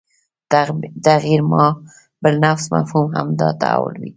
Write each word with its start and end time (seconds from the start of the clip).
تغیر 1.05 1.41
ما 1.51 1.65
بالانفس 2.21 2.65
مفهوم 2.75 3.07
همدا 3.17 3.49
تحول 3.61 3.93
وي 3.99 4.09